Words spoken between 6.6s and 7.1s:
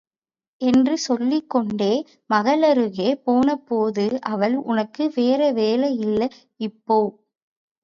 இப்போ?